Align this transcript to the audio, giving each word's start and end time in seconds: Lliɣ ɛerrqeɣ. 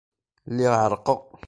Lliɣ 0.51 0.73
ɛerrqeɣ. 0.81 1.19